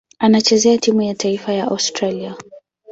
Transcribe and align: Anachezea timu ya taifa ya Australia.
Anachezea 0.19 0.77
timu 0.77 1.01
ya 1.01 1.15
taifa 1.15 1.53
ya 1.53 1.65
Australia. 1.67 2.35